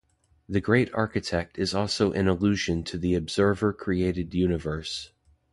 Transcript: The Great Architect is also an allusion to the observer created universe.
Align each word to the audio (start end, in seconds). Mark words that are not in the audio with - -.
The 0.49 0.59
Great 0.61 0.91
Architect 0.95 1.59
is 1.59 1.75
also 1.75 2.11
an 2.13 2.27
allusion 2.27 2.83
to 2.85 2.97
the 2.97 3.13
observer 3.13 3.71
created 3.71 4.33
universe. 4.33 5.11